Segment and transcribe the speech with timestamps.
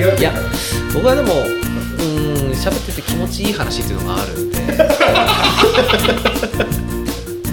[0.00, 0.32] やいや
[0.94, 4.56] 僕はでもうん喋ってて気持ちいい話っていうのがあるんで。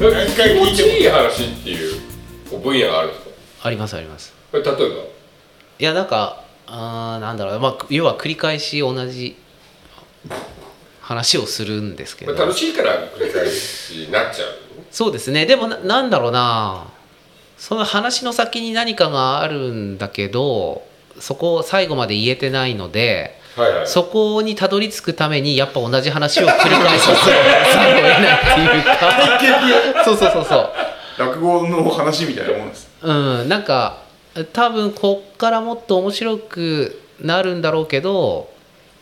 [0.03, 2.01] 一回気持ちいい話っていう
[2.59, 3.23] 分野があるんです
[3.61, 3.67] か？
[3.67, 4.33] ありますあります。
[4.51, 4.71] 例えば？
[4.75, 4.81] い
[5.79, 7.59] やなんかあーなんだろう。
[7.59, 9.37] まあ要は繰り返し同じ
[11.01, 12.33] 話をするんですけど。
[12.33, 14.47] まあ楽しいから繰り返しになっちゃう
[14.91, 15.45] そうですね。
[15.45, 16.87] でもななんだろうな。
[17.57, 20.83] その話の先に何かがあるんだけど
[21.19, 23.87] そこを最後まで言えてないのではいはい。
[23.87, 27.31] そこにたどり着くためにやっぱ同じ話を繰り返させ
[27.73, 30.03] ざるを得ないっていうか。
[30.05, 30.69] そうそうそうそう。
[31.17, 32.87] 落語の話みたいなもんです。
[33.01, 33.97] うんなんか
[34.51, 38.49] 多分こっからもっと面白くなるんだろうけど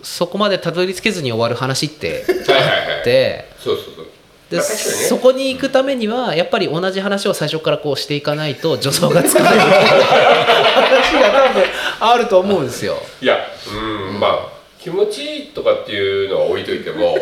[0.03, 2.25] そこまでたどり着けずに終わる話って。
[2.27, 3.05] はいはいはい。
[3.05, 4.05] でそうそうそう。
[4.51, 9.55] で、そこに行くためにはやっぱり同じ話を最初からこうしていかないと助走がつかない
[11.13, 11.63] が多分
[11.99, 12.97] あると思うんですよ。
[13.21, 17.15] いやうんまあ気持ちいいとかっていうのは置いといても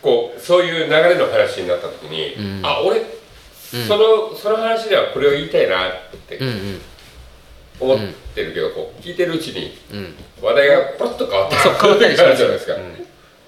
[0.00, 2.66] こうそういう流れの話になった時に、うん。
[2.66, 3.02] あ俺、
[3.86, 5.90] そのその話ではこれを言いたいなっ
[6.28, 6.80] てうんうん。
[7.80, 7.98] 思っ
[8.34, 10.14] てるけど、こう聞いてるうちにうん。
[10.42, 12.74] 話題がポロッと変わってそう変わったりしますじゃないですか、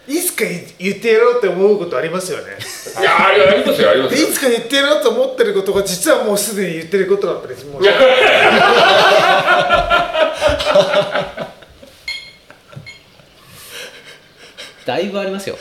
[0.09, 0.45] いつか
[0.79, 2.59] 言ってやろうって思うことありますよね。
[3.01, 7.87] いやありますよありますいつか言ってやろうと思ってることが実はもうすでに言ってることだったりします
[14.87, 15.57] だいぶありますよ。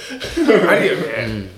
[0.67, 1.49] あるよね、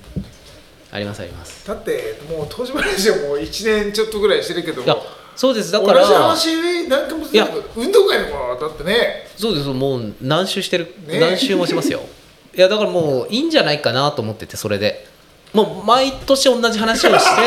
[0.91, 1.66] ありますあります。
[1.67, 5.03] だってもう当時話はもう1年ちょっとぐらいしてるけどいやも
[5.35, 5.72] そうです。
[5.72, 9.28] だ同じから話なんかもいや運動会の子だってね。
[9.38, 9.67] そうです。
[9.69, 11.19] もう何周してる、ね。
[11.19, 12.01] 何周もしますよ。
[12.53, 15.07] いやだからもういいんじゃないかなと思っててそれで。
[15.53, 17.41] もう毎年同じ話をして。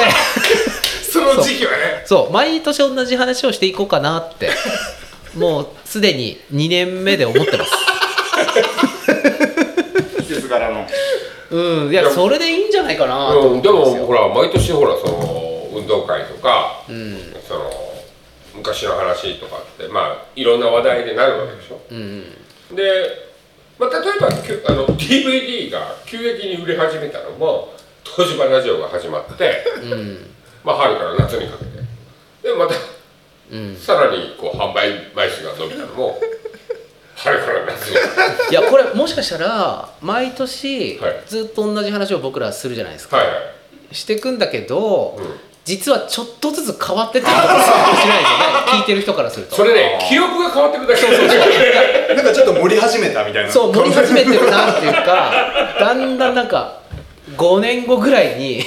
[0.63, 0.63] そ
[1.24, 2.02] の時期はね。
[2.04, 2.32] そう。
[2.32, 4.50] 毎年同じ話をしていこうかなって。
[5.34, 7.72] もうすでに2年目で思ってます。
[10.22, 10.86] 季節柄の。
[11.50, 11.90] うん。
[11.90, 14.02] いやそれでいいんじゃないかなと思ってますよ。
[14.02, 17.34] もほら毎年ほらその運動会とか、うん。
[17.46, 17.70] その
[18.54, 21.80] 昔の話とかってまあいろんな話題でなるわけでしょ。
[21.90, 22.22] うん。
[22.74, 22.82] で、
[23.78, 24.28] まあ、例えば
[24.68, 27.74] あの DVD が急激に売れ始めたのも
[28.04, 30.33] 東芝ラジオが始まって、うん
[30.64, 31.70] まあ、春から夏にかけて。
[32.42, 32.74] でまた
[33.52, 33.76] うん。
[33.76, 36.18] さらにこう販売枚数が伸びたのも
[37.14, 37.96] 春から夏に
[38.50, 41.22] いやこれもしかしたら毎年はい。
[41.26, 43.32] ずっと同じ話を僕らするじゃないですか、はいは
[43.92, 43.94] い。
[43.94, 45.40] していくんだけど、うん。
[45.64, 48.44] 実はちょっとずつ変わってってることかもしれないですよね。
[48.78, 49.56] 聞いてる人からすると。
[49.56, 53.50] それね記憶が変わってくだけなんかちょっと盛り始めたみたいな。
[53.50, 56.80] そう盛り始めてるなっていうかだんだんなんか
[57.38, 58.62] 5年後ぐらいに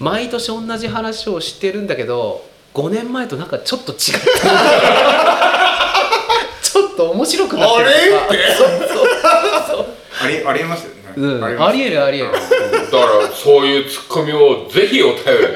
[0.00, 2.44] 毎年同じ話をしてるんだけど
[2.74, 4.18] 5年前となんかちょっと違ってる
[6.62, 7.90] ちょっと面白くなってるあ
[8.32, 8.54] れ？
[8.54, 8.88] そうそう。
[9.68, 9.86] そう
[10.20, 12.32] ありありえますよね、うん、ありえるありえる。
[12.32, 15.54] だからそういうツッコミをぜひお便りでね。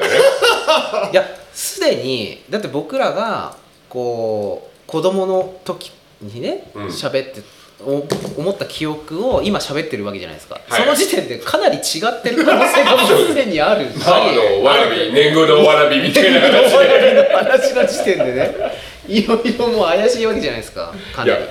[1.11, 3.55] いやすでにだって僕らが
[3.89, 6.85] こう子供の時にねうん。
[6.87, 10.81] 喋、ってお思った記憶を今喋ってるわけじゃないですか、はい。
[10.81, 13.87] その時点でかなり違ってる可能性がもうすでにある。
[14.05, 18.93] あのわらび年貢のわらびみたいな形終わで話の時点でね。
[19.07, 20.93] いろいろもう怪しいわけじゃないですか。
[21.13, 21.47] かいやなり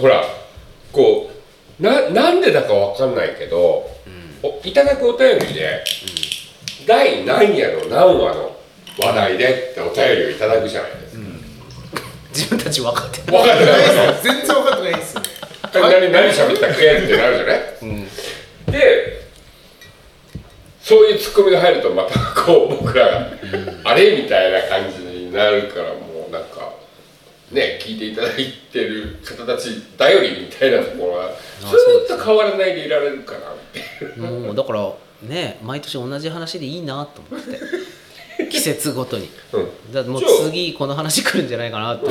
[0.00, 0.24] ほら
[0.92, 1.30] こ
[1.80, 3.90] うななんでだかわかんないけど、
[4.42, 5.82] おいただくお便りで、
[6.86, 8.56] 第何夜の何話の
[9.00, 11.22] 話題でってお便りをいただくじゃないですか、
[12.32, 13.42] 自分たち分かってない。
[13.42, 13.78] 分かってない。
[13.78, 15.16] ですか全然分かってないです。
[15.16, 15.21] ね
[15.80, 16.92] 何何喋ったっけ？
[17.04, 17.60] ってなるじゃない、
[18.72, 19.22] で
[20.80, 23.30] そういうツッコミが入るとまたこう僕らが、
[23.84, 24.22] あれ？
[24.22, 26.74] みたいな感じになるからもうなんか
[27.50, 31.30] ね聞いていただいてる方たち頼りみたいなところは
[31.60, 33.42] ずーっと変わらないでいられるかなっ
[34.14, 34.92] てもうだから
[35.22, 37.58] ね毎年同じ話でいいなと思って
[38.50, 39.30] 季節ごとに。
[39.52, 39.66] うん。
[39.92, 42.06] だからもう次この話来るんじゃないかなって。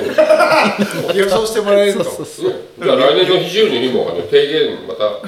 [1.17, 2.03] 予想してもらえると。
[2.03, 2.53] そうそうそう。
[2.83, 5.11] じゃあ来年の非常ににもあの提言また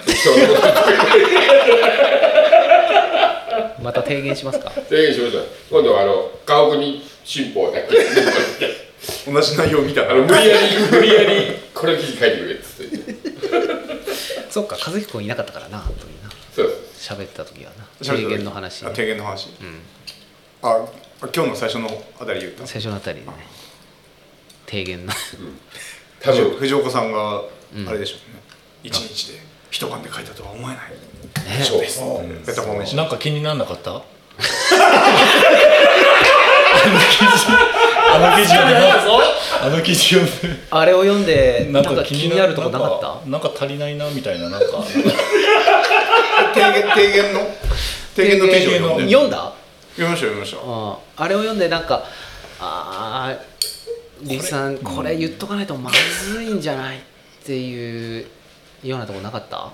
[3.81, 4.69] また提言しますか。
[4.89, 5.43] 提言しましょう。
[5.69, 7.87] 今度はあの川国新報だけ
[9.29, 10.61] 同じ内容見たあの無理やり
[10.91, 12.93] 無理やりこの記事書いてくれっつって。
[14.49, 16.29] そっか和彦君いなかったからな本当にな。
[16.55, 17.85] そうです喋った時はな。
[18.01, 19.49] 提言の話、提言の話、
[20.65, 20.87] あ
[21.33, 21.89] 今日の最初の
[22.21, 22.65] あたり言った？
[22.65, 23.33] 最初のあたりでね。
[24.65, 25.11] 提言の。
[26.21, 27.41] 多分藤岡さんが
[27.85, 28.39] あれでしょうね、
[28.81, 29.39] 一日で
[29.69, 30.77] 一晩で書いたとは思えない。
[31.59, 31.65] ね。
[31.65, 32.01] そうです、
[32.47, 33.91] ベタ褒めしなんか気にならなかった？
[33.91, 33.97] あ
[36.89, 37.51] の記事
[38.13, 38.77] あの記事読んで。
[39.61, 43.07] あの記事読んであれを読んでなんか気気になるとこなかった？
[43.29, 44.67] なんかなんか足りないなみたいななんか。
[46.53, 47.41] 提言提言の？
[48.15, 49.11] 提言の記事を読んで。
[49.11, 49.53] 読んだ？
[49.95, 50.57] 読みました読みました。
[50.63, 52.03] ああれを読んでなんか
[52.59, 53.43] ああ
[54.21, 57.01] リスさんこれ言っとかないとまずいんじゃないっ
[57.45, 58.25] ていう
[58.83, 59.71] ようなとこなかった？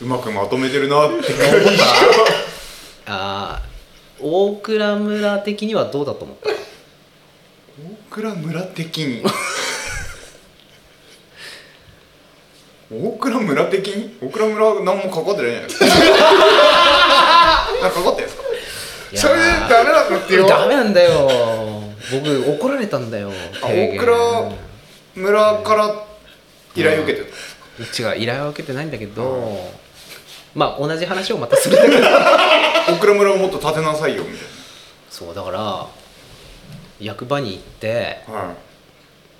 [0.00, 1.26] うまくまとめてるなって
[3.06, 3.62] ああ
[4.20, 6.48] 大倉村的にはどうだと思った？
[6.50, 6.54] 大
[8.10, 9.22] 倉村的に？
[12.90, 13.86] 大倉村的？
[13.88, 15.86] に大倉村何もかかってないじゃないですか
[17.82, 18.42] なんかかかってんですか？
[19.14, 20.46] それでダメなんだってよ。
[20.46, 21.28] ダメなんだよ。
[22.10, 23.30] 僕怒られたんだよ。
[23.62, 24.52] 大倉
[25.14, 25.94] 村から
[26.74, 29.70] 依頼を受けてた違う依頼は受けてないんだけど、
[30.54, 32.02] まあ同じ話をまたするんだけど
[32.94, 34.48] 大倉村をもっと建てなさいよみたい
[35.10, 35.86] そうだから
[37.00, 38.54] 役場に行ってなは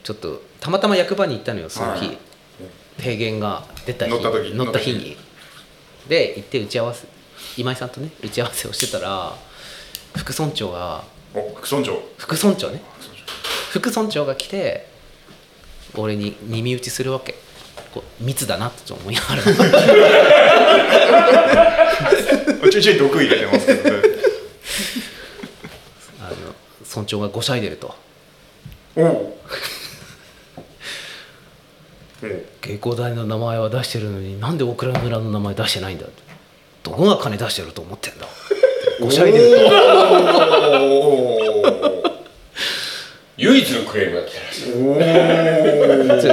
[0.02, 2.18] ちょっとたまたま役場に行ったのよその日、はい
[2.98, 5.16] 提言が出た日乗った時乗った日に。
[6.08, 7.06] で行って打ち合わせ
[7.56, 9.34] 今井さんとね打ち合わせをしてたら
[10.16, 11.04] 副村長が
[11.34, 12.02] いお副村長。
[12.16, 12.80] 副村長ね。
[13.70, 14.24] 副村長。
[14.24, 14.86] が来て
[15.94, 17.34] 俺に耳打ちするわけ。
[17.92, 19.42] こう密だなって思いながら。
[22.70, 23.96] ちょいちょい毒入れてますけどね。
[26.20, 26.36] あの
[26.84, 27.94] 村長が5歳出ると。
[28.96, 29.06] おう。
[29.06, 29.38] お
[32.22, 36.06] う稽古台の名前は出してるのになんで大倉村の名前出してないんだ
[36.82, 38.26] どこが金出してると思ってんだ
[39.00, 39.74] 5歳出ると。
[40.84, 42.18] おー。
[43.36, 44.78] 唯一のクレームが来たらしいそ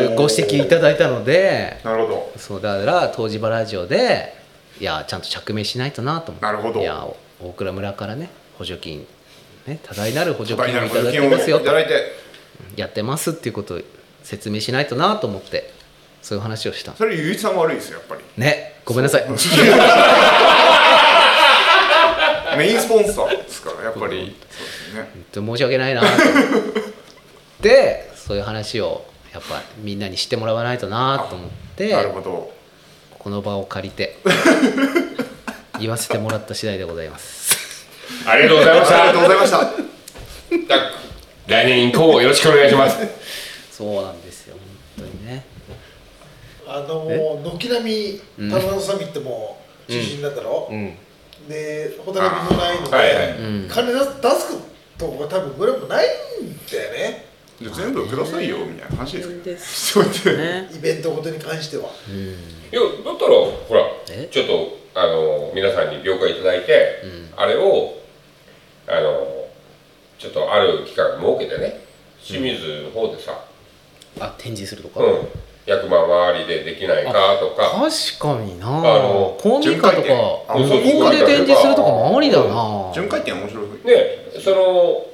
[0.02, 2.32] ういうご指摘いただいたのでなるほど。
[2.38, 4.34] そうだから東芝ラジオで
[4.80, 6.46] いやちゃんと釈明しないとなと思って。
[6.46, 6.82] なるほど。
[6.82, 7.06] いや
[7.40, 9.06] 大倉村からね補助金
[9.68, 11.62] ね多大なる補助金をいただいてますよ
[12.76, 13.82] やってますっていうことを
[14.24, 15.75] 説明しないとなと思って
[16.26, 16.92] そういう話をした。
[16.96, 18.22] それゆういちさん悪いですよやっぱり。
[18.36, 19.26] ねごめんなさい。
[22.58, 24.36] メインスポンサーですからやっぱり。
[24.50, 25.02] そうですね。
[25.14, 26.18] 本当に申し訳ないなと思っ
[27.62, 28.12] て。
[28.16, 31.92] そういう話をやっぱみんなに知ってもらわないとなと思って。
[31.92, 32.52] なるほど。
[33.20, 34.18] この場を借りて
[35.80, 37.86] 言わせてもらった次第でございます。
[38.28, 39.30] ありがとうございましありがとうごた。
[39.30, 39.60] ざいました。
[41.46, 42.98] 来年以降もよろしくお願いします。
[43.72, 44.25] そうなんです。
[44.25, 44.25] よ本当にね
[46.76, 48.52] あの軒並みうん。
[48.52, 49.58] タナサミットも
[49.88, 50.94] 中止になったろ、うん。
[51.48, 53.40] で働きもないので、はいはい。
[53.40, 53.70] うん。
[53.70, 54.58] 金出す出す
[54.98, 56.10] とこが多分村もないん
[56.70, 57.26] だよね。
[57.62, 60.70] じゃあ全部くださいよみたいな話ですけどそうやってね。
[60.76, 61.90] イベントごとに関しては。
[62.10, 62.26] うん。
[62.26, 62.32] い
[62.74, 63.82] やだったらほら
[64.12, 64.28] え？
[64.30, 67.30] ちょっとあの皆さんに了解いただいて、うん。
[67.38, 67.94] あれを
[68.88, 69.48] あの
[70.20, 71.80] ちょっとある期間設けてね
[72.22, 73.46] 清水の方でさ、
[74.20, 75.28] あ展示するとか、うん
[75.66, 77.72] 役場周りでできないかとか。
[77.72, 78.68] 確かにな。
[78.70, 82.92] の公民館とかこあこで展示するとかもありだな。
[82.94, 83.66] 巡回展面白い。
[83.86, 85.06] ねその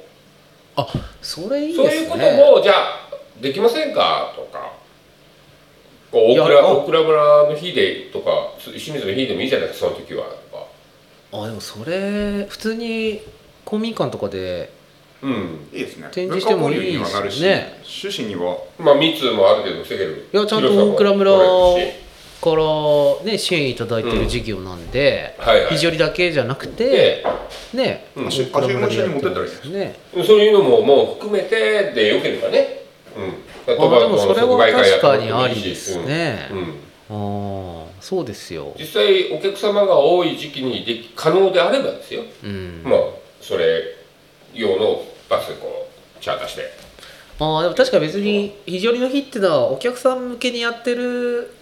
[0.76, 0.86] あ
[1.22, 2.02] それいいそうですね。
[2.04, 4.72] いうこともじゃあできませんかとか。
[6.10, 10.66] こう大倉大倉村の日でとか清水の日でもいいじゃないですかその時はとか。
[11.44, 13.22] あでもそれ普通に
[13.64, 14.70] 公民館とかで
[15.22, 15.68] うん。
[15.72, 16.08] いいですね。
[16.12, 17.80] 展示してもいいですね。
[17.84, 18.56] 趣旨には。
[18.78, 21.32] まあ密もある程度防げるいやちゃんと大倉村
[22.42, 25.74] からね支援いただいてる事業なんで、はいはい。
[25.74, 27.24] 肘折だけじゃなくてで、
[27.74, 28.26] ね、うん。
[28.26, 32.82] 足大倉村でやって足の下に持ってったらいいますねそういうのももう含めてでよければね、
[33.16, 36.74] うん、あでもそれは確かにありいですね、うんうん
[37.12, 42.94] ああそうですよ実際お客様が多い時期にでき可能であればですよ、うん、まあ
[43.40, 43.82] それ
[44.54, 46.70] 用のバスこうチャーターして。
[47.38, 51.52] ああでも確か別に肘折の日ってのはお客さん向けにやってる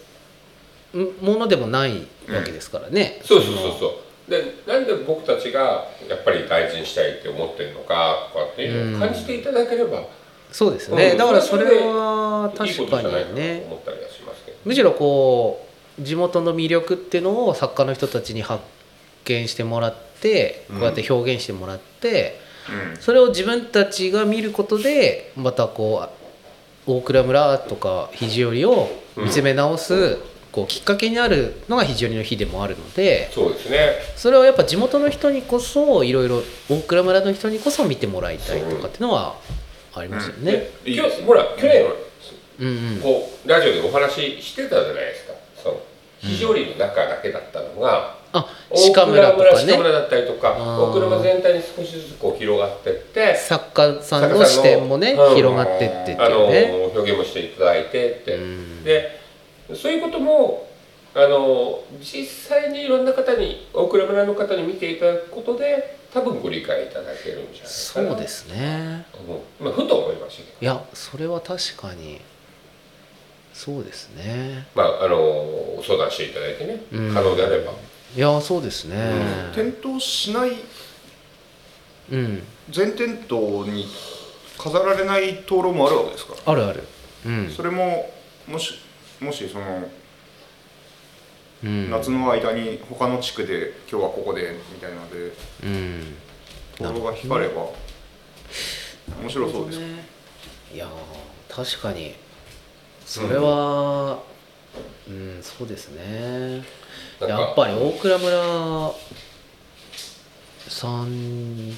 [0.94, 3.86] んものでもないわけですからね、そうそうそうそ
[4.28, 4.30] う。
[4.30, 10.02] でなんで僕たちがやっぱり大事にしたいって思ってるのかとかっていうのを感じていただければ、
[10.50, 13.64] そうですね、うんだからそれは確かにね。
[14.64, 15.66] むしろこ
[15.98, 18.62] う地元の魅力っていうのを作家の人たちに発
[19.24, 22.49] 見してもらってこうやって表現してもらって、うん
[23.00, 26.08] それを自分たちが見ることでまたこ
[26.86, 30.18] う大倉村とか肘折を見つめ直す、
[30.50, 33.92] こうきっかけになるのが肘折の日でもあるのでそうですね。
[34.16, 39.36] それをやっぱ地元の人にこそいろいろ大倉村の人にこそ見てもらいたいとかっていうのは
[39.94, 40.52] ありますよね。
[40.84, 41.84] でいいです今日ほら去年
[42.60, 43.00] うんうん。
[43.00, 45.32] こうラジオでお話ししてたじゃないですか。
[45.62, 45.80] その
[46.18, 48.18] 非常理の中だけだったのが、
[48.94, 53.36] 鹿村とか鹿村ねだったりとかあー大倉村全体に少しずつこう広がってって。
[53.36, 55.36] 作家さんの視点もねうん。
[55.36, 56.90] 広がってってってあのいうね。
[56.94, 58.84] 表現もしていただいてって、うん。
[58.84, 59.20] で
[59.74, 60.68] そういうことも
[61.14, 67.68] あの実際にいろんな方に大倉村の方に見ていただくことで多分ご理解いただけるんじゃないかな。
[67.68, 69.06] そうですね。
[69.60, 69.66] うん。
[69.66, 70.56] まあ、ふと思いましたけど。
[70.60, 72.20] いやそれは確かに
[73.52, 74.66] そうですね。
[74.74, 77.14] まああの相談していただいてね、うん。
[77.14, 77.72] 可能であれば
[78.16, 78.96] いやそうですね。
[79.54, 80.52] 点灯しない
[82.10, 82.42] うん。
[82.70, 83.86] 全点灯に
[84.58, 86.82] 飾られない灯籠もあるわけですか、あるある。
[87.26, 87.50] うん。
[87.50, 88.10] それも
[88.48, 88.74] もし
[89.20, 89.88] もしその
[91.64, 91.90] うん。
[91.90, 95.32] 夏の間に他の地区で今日はここでみたいなので
[95.64, 96.16] うん。
[96.78, 97.68] 灯籠が光れば
[99.20, 100.04] 面白そうです、ね。
[100.74, 102.14] いやー確かに。
[103.06, 104.20] それは
[105.08, 106.62] うん、そうですね
[107.20, 108.92] やっぱり大倉村
[110.68, 111.70] さん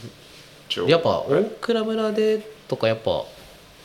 [0.87, 3.25] やっぱ大倉村でとかやっぱ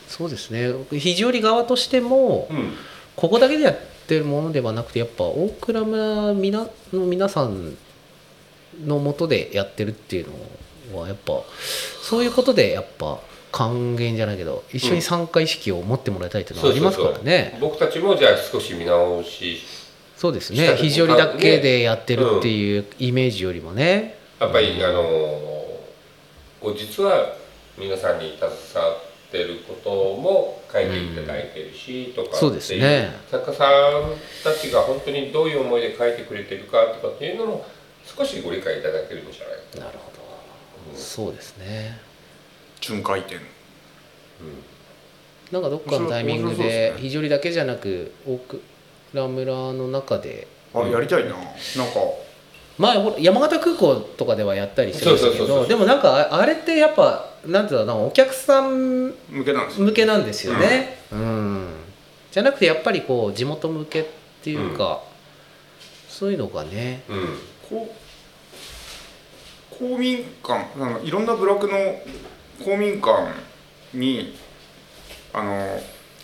[0.07, 0.73] そうですね。
[0.91, 2.73] 肘折側としてもうん。
[3.17, 7.75] ここだけでやってるものではなくてやっぱ大倉村みなの皆さん
[8.85, 10.27] のもとでやってるっていう
[10.93, 11.41] のはやっぱ
[12.03, 13.19] そういうことでやっぱ
[13.51, 19.61] 還元じゃないけど一緒に参加意識を持ってもらいたいっていうのはありますからね、僕たちもじゃあ少し見直し
[20.17, 20.75] そうですね。
[20.77, 25.03] 肘折だけでやってるっていうイメージよりもね、やっぱりあの
[26.59, 27.35] こう実は
[27.77, 33.15] 皆さんに携わってることも書いていただいてるし、とかそうですね。
[33.29, 33.73] 作家さん
[34.43, 37.65] たちが本当にどういう思いで書いてくれてるかとかっていうのも
[38.03, 40.11] 少しご理解いただけるんじゃないかなるほ
[40.91, 41.99] ど、そうですね。
[42.81, 43.39] 巡回展。
[45.51, 48.39] なんかどっかのタイミングで肘折だけじゃなく大
[49.11, 50.47] 倉村の中で。
[50.73, 51.31] あやりたいな。
[51.31, 51.43] なんか。
[52.77, 61.69] 前ほら山形空港とかではやったりしてましたけそうそうそうそうどでもなんかああれってやっぱなんていうのかなお客さん向けなんですよ向けなんですよね、うん。
[62.31, 64.05] じゃなくてやっぱりこう地元向けっ
[64.43, 65.01] ていうか、
[66.07, 67.01] そういうのがね。
[67.09, 67.39] うん。
[67.67, 71.73] こう公民館あのいろんな部落の
[72.63, 73.31] 公民館
[73.93, 74.35] に
[75.33, 75.79] あの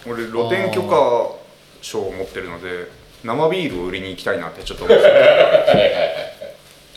[0.07, 1.42] 俺露店許可
[1.83, 2.87] 証を持ってるので
[3.23, 5.03] 生ビールを売りに行きたいなってちょっと思って。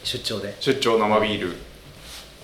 [0.02, 0.56] 出張で。
[0.60, 1.56] 出張生ビール。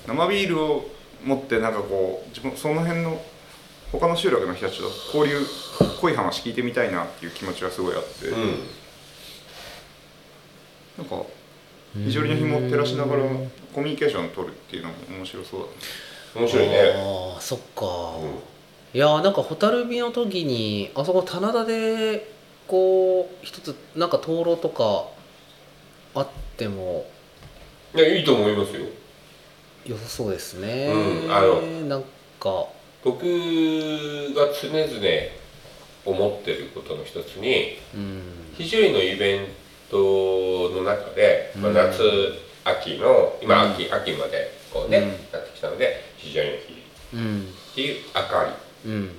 [0.06, 0.90] 生ビールを
[1.24, 3.22] 持ってなんかこう自分その辺の
[3.92, 4.84] 他の集落の人たちと
[5.18, 5.46] 交流
[6.00, 8.54] 濃い話聞いてみたいなっていう気持ちがすごいあって、うん
[10.98, 11.22] なんか
[11.94, 13.22] 非常に紐を照らしながら
[13.74, 15.72] コミュニケーションを取るっていうのも面白そうだね。
[16.34, 16.74] 面白いね。
[16.96, 17.86] ああそっか、
[18.20, 18.51] うん
[18.94, 22.30] いやーなんか蛍火の時にあそこ棚田で
[22.68, 25.06] こう一つなんか灯籠とか
[26.14, 27.06] あっても
[27.94, 28.86] いやいいと思いますよ。
[29.86, 30.92] 良さそうですね、
[31.26, 32.02] うんあのなん
[32.38, 32.66] か
[33.02, 34.92] 僕が常々
[36.04, 38.22] 思ってることの一つにうん。
[38.56, 39.46] 肘折のイベン
[39.90, 41.74] トの中で、まあ、うん。
[41.74, 42.02] 夏
[42.64, 45.08] 秋の今秋,、秋までこうね、うん。
[45.08, 46.82] なってきたので肘折の日。
[47.14, 47.42] うん。
[47.42, 48.44] っていう明か
[48.86, 49.10] うん。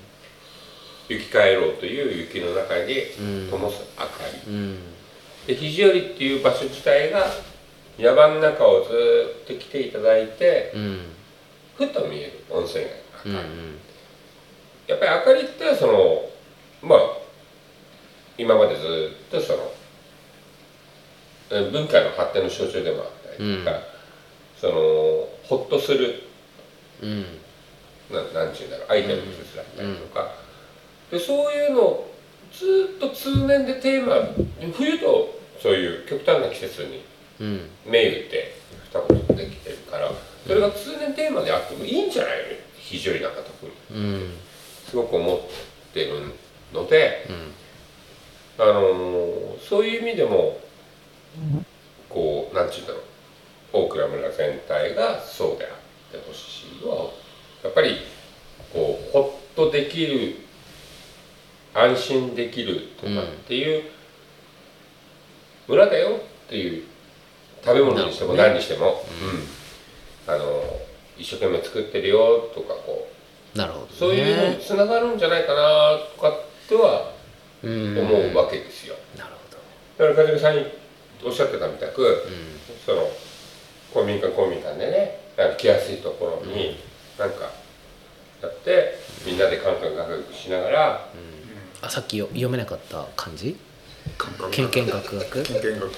[1.09, 3.49] り雪帰ろうという雪の中にうん。
[3.49, 4.11] 灯す明か
[4.45, 4.51] り。
[4.51, 4.77] うん。
[5.47, 7.25] で肘折っていう場所自体が
[7.97, 8.89] 山の中をず
[9.43, 10.99] っと来ていただいてうん。
[11.77, 12.91] ふっと見える温泉街
[13.25, 13.53] うんの明かり、
[14.87, 16.29] やっぱり明かりってその
[16.81, 16.99] まあ
[18.37, 19.71] 今までずっとその
[21.51, 23.83] え文化の発展の象徴でもあったりとか、うん。
[24.59, 24.73] その
[25.43, 26.23] ほっとする
[27.01, 27.25] うん
[28.13, 30.31] ななんていうんだろうアイテムの一つだったりとか、
[31.11, 32.13] でそういうのを
[32.51, 34.29] ずっと通年でテーマ
[34.77, 37.03] 冬とそういう極端な季節に
[37.39, 37.69] うん。
[37.87, 38.53] 銘打って
[38.93, 40.11] 二言できてるから
[40.45, 42.43] それが通年テーマであってもいいんじゃないの？
[42.77, 43.71] 非常になんか特に。
[43.91, 44.33] うん。
[44.87, 45.39] すごく思っ
[45.93, 46.21] てる
[46.73, 47.25] ので、
[48.59, 50.59] あのーそういう意味でも
[52.09, 53.03] こうなんていうんだろう
[53.85, 55.71] 大倉村全体がそうであっ
[56.11, 56.97] てほしいのは
[57.63, 57.97] やっぱり
[59.65, 60.35] とできる
[61.73, 63.83] 安心できるとかっていう
[65.67, 66.83] 村だよっていう
[67.63, 69.63] 食べ物にしても何にしても、うん。
[70.25, 70.63] あの
[71.17, 73.07] 一生懸命作ってるよとかこ
[73.55, 77.11] うなるほど、ね、そういうのにつながるんじゃないかなとかっては
[77.61, 78.95] うん思うわけですよ。
[79.17, 80.65] なるほだから風さんに
[81.23, 83.07] おっしゃってたみたく、ど、その
[83.93, 85.19] 公民館公民館でね
[85.57, 86.77] 来やすいところに
[87.17, 87.62] なんかや
[89.87, 91.07] ってみんなでカンカンガクガクしながら
[91.81, 93.55] あさっきよ読めなかった漢字
[94.17, 94.51] 感覚。
[94.51, 95.43] けんけんがくがく？
[95.43, 95.91] けんけんがく。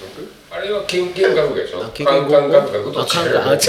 [0.50, 1.84] あれはケンケン学でしょ？
[1.84, 3.60] あけカンカンんけんが学学と違うかあ違う。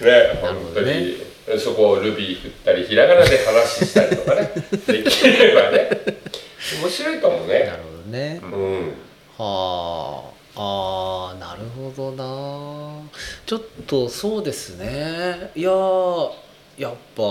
[0.04, 1.00] ねなるほ本当どね。
[1.00, 4.50] にそこをルビー振ったりひらがなで話したりとかね。
[4.86, 5.90] できればね。
[6.82, 7.76] 面白いかもなるねほ
[8.10, 8.40] どね。
[8.42, 8.94] うん。
[9.38, 10.34] はあ。
[10.56, 12.22] あーなるほどな。
[13.44, 15.50] ちょっとそうですね。
[15.56, 16.30] いやー
[16.76, 17.22] やっぱ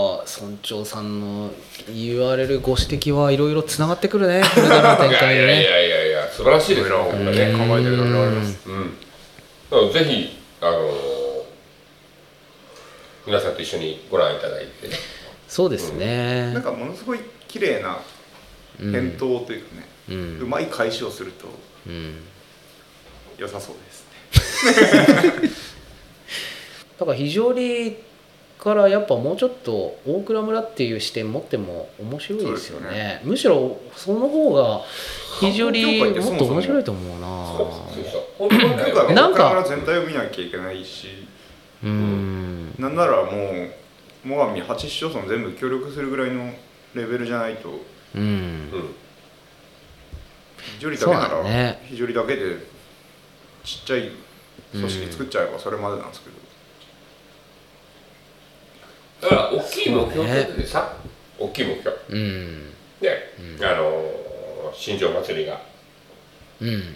[0.41, 1.51] 村長さんの
[1.93, 5.61] 言われるご指摘はいろいろつながってくるね これからの展いや開にね。
[5.61, 8.59] いやいやいやいや素晴らしいですね考えてるだけあります
[9.71, 9.91] うん。
[9.93, 10.93] ぜひあの
[13.25, 14.87] 皆さんと一緒にご覧いただいて。
[14.87, 14.95] ね
[15.47, 16.51] そうですね。
[16.53, 17.99] なんかものすごい綺麗な
[18.79, 21.45] 返答というかね、ううんまい返しをすると
[21.85, 22.15] うん。
[23.37, 25.49] 良さそうですね。
[26.99, 27.97] だから非常に
[28.63, 32.87] からやっぱもうちょっと大倉村っていう視点持っても面白いですよね。
[32.87, 34.81] そうですよむしろその方が
[35.41, 39.13] 非常にもっと面白いと思うな。
[39.13, 41.27] なんか全体を見なきゃいけないし。
[41.83, 42.73] うん。
[42.79, 43.69] なんならもう
[44.25, 46.49] 最上8市町村全部協力するぐらいの
[46.93, 47.69] レベルじゃないと。
[48.15, 48.21] うん。
[48.21, 48.95] うん。
[50.77, 51.81] 非常にだけならね。
[51.89, 52.55] 非常にだけで
[53.65, 54.09] ちっちゃい
[54.71, 56.37] 組織作っちゃえばそれまでなんですけど、
[59.23, 60.93] だから大きい目標立ててさ、
[61.39, 61.97] 大きい目標。
[62.09, 62.69] うん。
[62.99, 65.61] で、あの新庄祭りが
[66.61, 66.95] うん。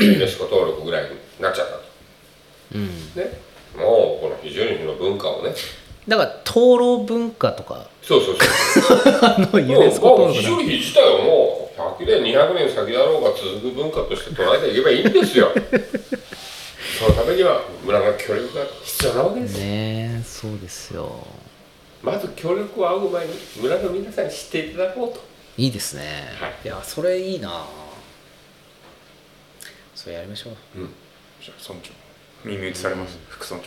[0.00, 1.82] ユネスコ登録ぐらいになっちゃったと。
[2.74, 2.86] うん。
[3.14, 3.46] ね。
[3.76, 5.54] もうこの非常にの文化をね。
[6.08, 7.88] だから灯籠文化とか。
[8.02, 8.98] そうそうそう。
[9.22, 15.52] あのユネスコもうもう非登録だ常に自体はもう100年200年先だろうが続く文化として捉えていけばいいんですよ。
[16.98, 21.26] そのためには村の協力が必要なわけですよ、ねそうですよ
[22.06, 25.20] まず協力を仰ぐ前に村の皆さんに知っていただこうと。
[25.56, 26.54] いいですね、はい。
[26.64, 27.66] いやそれいいな。
[29.92, 30.56] それやりましょう。
[31.42, 31.90] じゃあ村長
[32.44, 33.66] 耳打ちされます、副村長。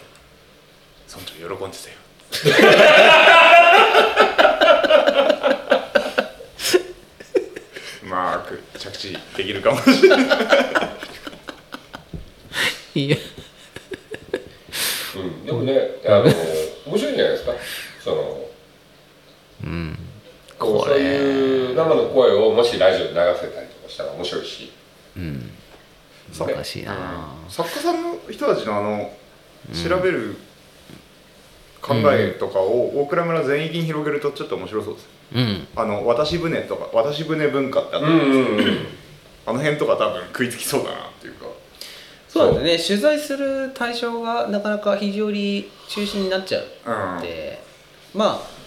[1.19, 1.95] 村長喜んでたよ。
[8.03, 10.23] うまく着地できるかもしれな
[12.95, 12.95] い。
[12.95, 13.17] いや。
[15.17, 15.73] うん、でもね
[16.05, 16.23] あの
[16.85, 17.51] 面白いんじゃないですか
[18.09, 18.49] その
[19.63, 19.97] うん。
[20.57, 24.71] こうそういう生の声をもしラジオで流せたりとかしたら面白いし。
[25.17, 25.51] うん。
[26.31, 29.11] そう難しいな、作家さんの人たちのあの
[29.73, 30.35] 調べる
[31.81, 35.09] 考えとかを大倉村全域に広げるとちょっと面白そうです。
[35.35, 35.67] うん。
[35.75, 38.77] あの渡し船とか渡し船文化ってあったうんうんうん。
[39.45, 41.45] あの辺とか多分食いつきそうだなっていうか。
[42.27, 42.77] そうなんだね。
[42.77, 46.65] 取材する対象がなかなか非常に中心になっちゃう
[47.17, 47.21] うん。
[47.21, 47.59] で、
[48.13, 48.59] まあ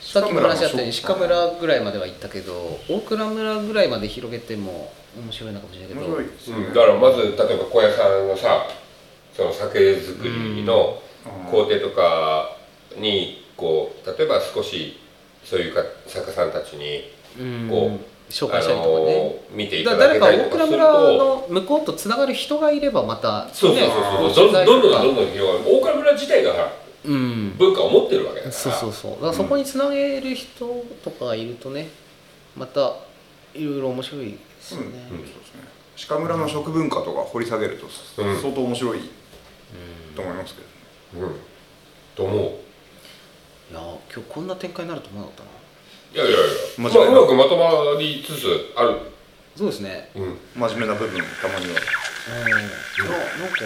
[0.00, 6.00] さっきも話あったように鹿村ぐらいまでは行ったけど大倉村ぐらいまで広げても面白いのかもしれないけど。
[6.00, 8.66] 面白いですよね、うん、だからまず例えば小屋さんのさ
[9.36, 11.50] その酒造りのうん。
[11.52, 12.56] 工程とか
[12.98, 14.98] にこう例えば少し
[15.44, 17.68] そういうか作家さんたちにうん。
[17.68, 23.92] こ紹介したりとかね、ー見ていだただけたりとかする倉村との向こうとつながる人がいればまたそうそうね
[24.34, 24.64] そうそう。
[24.64, 25.76] どんどんどんどんんどん広がる。
[25.76, 26.72] 大倉村自体がさ
[27.04, 27.56] うん。
[27.58, 28.52] 文化を持ってるわけだから。
[28.52, 29.10] そうそうそう。
[29.12, 31.88] だからそこにつなげる人とかがいるとね
[32.56, 32.94] また
[33.54, 35.62] いろいろ面白いですよね、そうですね。
[36.08, 37.86] 鹿村の食文化とか掘り下げると
[38.22, 38.40] うん。
[38.40, 39.00] 相当面白い
[40.14, 40.60] と思いますけ
[41.18, 41.36] ど、うん。
[42.14, 42.38] と思う。
[42.38, 46.24] いや今日こんな展開になると思わなかったな。
[46.24, 48.98] いやいやいや、まあ、うまくまとまりつつある。
[49.56, 50.10] そうですね。
[50.14, 50.38] うん。
[50.54, 52.48] 真面目な部分たまにはうん。
[52.48, 53.56] いやなんか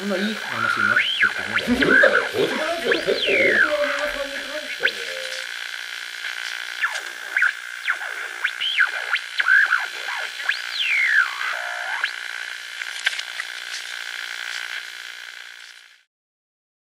[0.00, 2.48] こんないい話になってきたね
[3.32, 3.71] そ